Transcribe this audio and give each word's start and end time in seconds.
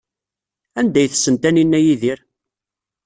Anda 0.79 0.97
ay 1.01 1.07
tessen 1.11 1.35
Taninna 1.37 1.79
Yidir? 1.85 2.19